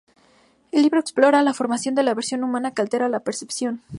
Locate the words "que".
2.73-2.81